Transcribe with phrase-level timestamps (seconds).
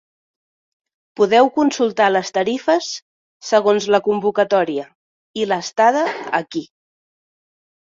[1.19, 2.89] Podeu consultar les tarifes
[3.51, 4.89] segons la convocatòria
[5.43, 6.05] i l'estada
[6.43, 6.67] aquí.